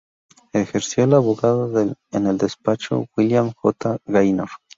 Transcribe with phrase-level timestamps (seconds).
[0.53, 3.99] Ejerció de abogado en el despacho de William J.
[4.05, 4.49] Gaynor.